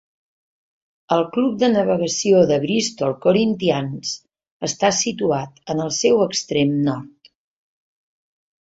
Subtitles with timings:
[1.17, 4.17] El club de navegació de Bristol Corinthians
[4.71, 7.33] està situat en el seu extrem nord.